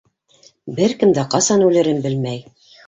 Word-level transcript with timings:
Бер 0.79 0.95
кем 1.03 1.13
дә 1.19 1.27
ҡасан 1.37 1.69
үлерен 1.69 2.05
белмәй. 2.09 2.47